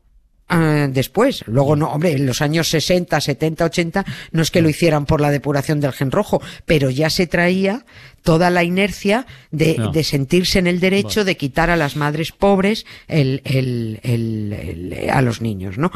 Ah, 0.53 0.87
después. 0.89 1.43
Luego, 1.47 1.77
no, 1.77 1.87
hombre, 1.91 2.11
en 2.11 2.25
los 2.25 2.41
años 2.41 2.67
60, 2.67 3.21
70, 3.21 3.63
80, 3.65 4.05
no 4.33 4.41
es 4.41 4.51
que 4.51 4.61
lo 4.61 4.67
hicieran 4.67 5.05
por 5.05 5.21
la 5.21 5.31
depuración 5.31 5.79
del 5.79 5.93
gen 5.93 6.11
rojo, 6.11 6.41
pero 6.65 6.89
ya 6.89 7.09
se 7.09 7.25
traía 7.25 7.85
toda 8.21 8.49
la 8.49 8.63
inercia 8.65 9.25
de, 9.51 9.77
No. 9.77 9.91
de 9.91 10.03
sentirse 10.03 10.59
en 10.59 10.67
el 10.67 10.81
derecho 10.81 11.21
Bueno. 11.21 11.25
de 11.25 11.37
quitar 11.37 11.69
a 11.69 11.77
las 11.77 11.95
madres 11.95 12.33
pobres 12.33 12.85
el, 13.07 13.41
el- 13.45 13.99
el- 14.03 14.53
el- 14.93 15.09
a 15.09 15.21
los 15.21 15.39
niños, 15.41 15.77
¿no? 15.77 15.89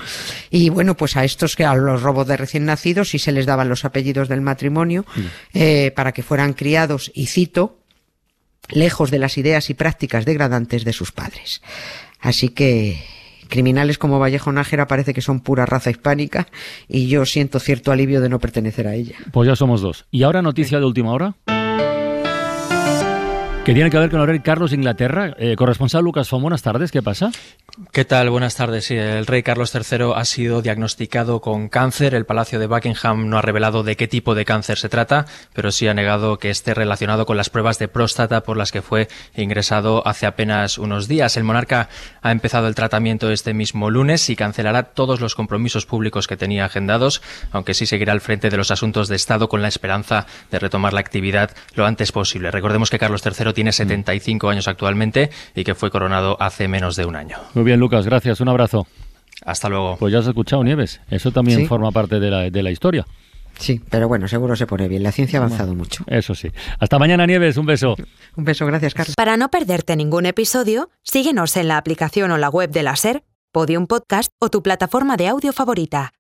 Y 0.50 0.70
bueno, 0.70 0.96
pues 0.96 1.18
a 1.18 1.26
estos 1.26 1.56
que 1.58 1.66
a 1.66 1.76
los 1.76 2.02
robos 2.02 2.26
de 2.26 2.38
recién 2.38 2.64
nacidos 2.66 3.10
sí 3.10 3.20
se 3.20 3.34
les 3.34 3.46
daban 3.46 3.68
los 3.68 3.84
apellidos 3.84 4.30
del 4.30 4.40
matrimonio 4.42 5.06
eh, 5.54 5.92
para 5.96 6.14
que 6.14 6.24
fueran 6.24 6.54
criados, 6.54 7.12
y 7.14 7.26
cito, 7.28 7.78
lejos 8.70 9.12
de 9.12 9.20
las 9.20 9.38
ideas 9.38 9.70
y 9.70 9.74
prácticas 9.74 10.24
degradantes 10.26 10.86
de 10.86 10.94
sus 10.94 11.12
padres. 11.12 11.62
Así 12.20 12.50
que 12.50 13.04
criminales 13.48 13.98
como 13.98 14.20
Vallejo 14.20 14.52
Nájera 14.52 14.88
parece 14.88 15.14
que 15.14 15.22
son 15.22 15.40
pura 15.40 15.66
raza 15.66 15.90
hispánica 15.90 16.48
y 16.88 17.08
yo 17.08 17.26
siento 17.26 17.60
cierto 17.60 17.92
alivio 17.92 18.22
de 18.22 18.30
no 18.30 18.40
pertenecer 18.40 18.88
a 18.88 18.96
ella. 18.96 19.16
Pues 19.32 19.48
ya 19.48 19.56
somos 19.56 19.82
dos. 19.82 20.06
¿Y 20.12 20.24
ahora 20.24 20.42
noticia 20.42 20.80
de 20.80 20.86
última 20.86 21.12
hora? 21.12 21.36
Que 23.66 23.74
tiene 23.74 23.90
que 23.90 23.98
ver 23.98 24.12
con 24.12 24.22
el 24.22 24.28
rey 24.28 24.42
Carlos 24.42 24.70
de 24.70 24.76
Inglaterra. 24.76 25.36
Eh, 25.40 25.56
corresponsal 25.56 26.04
Lucas 26.04 26.30
Fon, 26.30 26.40
buenas 26.40 26.62
tardes. 26.62 26.92
¿Qué 26.92 27.02
pasa? 27.02 27.32
¿Qué 27.92 28.06
tal? 28.06 28.30
Buenas 28.30 28.56
tardes. 28.56 28.86
Sí, 28.86 28.96
el 28.96 29.26
rey 29.26 29.42
Carlos 29.42 29.74
III 29.74 30.12
ha 30.16 30.24
sido 30.24 30.62
diagnosticado 30.62 31.42
con 31.42 31.68
cáncer. 31.68 32.14
El 32.14 32.28
Palacio 32.28 32.60
de 32.60 32.68
Buckingham 32.68 33.28
no 33.28 33.40
ha 33.40 33.42
revelado 33.42 33.82
de 33.82 33.96
qué 33.96 34.08
tipo 34.08 34.36
de 34.36 34.46
cáncer 34.46 34.78
se 34.78 34.88
trata, 34.88 35.26
pero 35.54 35.72
sí 35.72 35.88
ha 35.88 35.96
negado 35.96 36.38
que 36.38 36.52
esté 36.52 36.76
relacionado 36.76 37.26
con 37.26 37.38
las 37.38 37.50
pruebas 37.50 37.80
de 37.80 37.88
próstata 37.88 38.44
por 38.44 38.56
las 38.56 38.72
que 38.72 38.84
fue 38.84 39.08
ingresado 39.36 40.08
hace 40.08 40.28
apenas 40.28 40.78
unos 40.78 41.08
días. 41.08 41.36
El 41.36 41.44
monarca 41.44 41.90
ha 42.22 42.32
empezado 42.32 42.68
el 42.68 42.76
tratamiento 42.76 43.32
este 43.32 43.56
mismo 43.56 43.90
lunes 43.90 44.30
y 44.30 44.36
cancelará 44.36 44.84
todos 44.84 45.20
los 45.22 45.34
compromisos 45.34 45.88
públicos 45.88 46.28
que 46.28 46.38
tenía 46.38 46.66
agendados, 46.66 47.24
aunque 47.52 47.74
sí 47.74 47.88
seguirá 47.88 48.14
al 48.14 48.22
frente 48.22 48.52
de 48.52 48.58
los 48.58 48.70
asuntos 48.70 49.08
de 49.08 49.16
Estado 49.16 49.50
con 49.50 49.64
la 49.64 49.70
esperanza 49.70 50.28
de 50.52 50.60
retomar 50.60 50.94
la 50.94 51.00
actividad 51.00 51.50
lo 51.74 51.88
antes 51.88 52.12
posible. 52.12 52.52
Recordemos 52.52 52.92
que 52.92 53.00
Carlos 53.00 53.24
III 53.26 53.55
tiene 53.56 53.72
75 53.72 54.50
años 54.50 54.68
actualmente 54.68 55.32
y 55.56 55.64
que 55.64 55.74
fue 55.74 55.90
coronado 55.90 56.38
hace 56.40 56.68
menos 56.68 56.96
de 56.96 57.06
un 57.06 57.16
año. 57.16 57.38
Muy 57.56 57.64
bien, 57.64 57.80
Lucas, 57.80 58.06
gracias. 58.06 58.40
Un 58.42 58.50
abrazo. 58.50 58.86
Hasta 59.44 59.68
luego. 59.70 59.98
Pues 59.98 60.14
ya 60.14 60.20
has 60.20 60.28
escuchado, 60.28 60.64
Nieves. 60.64 61.02
Eso 61.10 61.32
también 61.32 61.62
Sí. 61.62 61.66
forma 61.66 61.92
parte 61.92 62.20
de 62.20 62.30
la, 62.30 62.50
de 62.52 62.64
la 62.64 62.70
historia. 62.72 63.06
Sí, 63.58 63.82
pero 63.90 64.08
bueno, 64.10 64.28
seguro 64.28 64.56
se 64.56 64.68
pone 64.68 64.88
bien. 64.90 65.02
La 65.02 65.12
ciencia 65.14 65.40
ha 65.40 65.44
avanzado 65.46 65.74
mucho. 65.76 66.04
Eso 66.08 66.36
sí. 66.36 66.50
Hasta 66.80 67.00
mañana, 67.00 67.26
Nieves. 67.26 67.56
Un 67.58 67.66
beso. 67.66 67.96
Un 68.36 68.44
beso, 68.44 68.66
gracias, 68.66 68.94
Carlos. 68.94 69.16
Para 69.16 69.38
no 69.38 69.50
perderte 69.50 69.96
ningún 69.96 70.26
episodio, 70.26 70.90
síguenos 71.04 71.56
en 71.58 71.70
la 71.70 71.78
aplicación 71.78 72.32
o 72.32 72.38
la 72.38 72.50
web 72.50 72.70
de 72.70 72.84
la 72.84 72.96
SER, 72.98 73.24
Podium 73.54 73.88
Podcast 73.88 74.30
o 74.40 74.50
tu 74.50 74.62
plataforma 74.62 75.16
de 75.16 75.30
audio 75.30 75.54
favorita. 75.54 76.12